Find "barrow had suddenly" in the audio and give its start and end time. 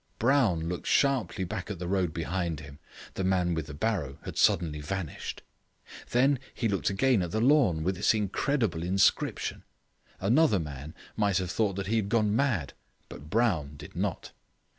3.75-4.81